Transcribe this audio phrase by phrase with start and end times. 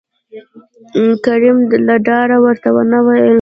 [1.25, 1.57] کريم
[1.87, 3.29] له ډاره ورته ونه ويل